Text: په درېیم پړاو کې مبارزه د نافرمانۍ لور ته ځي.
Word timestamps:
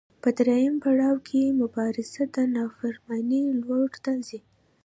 په 0.21 0.29
درېیم 0.39 0.75
پړاو 0.83 1.17
کې 1.27 1.55
مبارزه 1.61 2.23
د 2.35 2.37
نافرمانۍ 2.55 3.43
لور 3.61 3.91
ته 4.03 4.11
ځي. 4.27 4.39